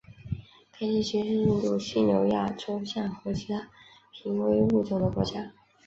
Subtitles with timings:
[0.71, 3.69] 该地区是印度犀牛亚洲象和其他
[4.11, 5.51] 濒危物种的家园。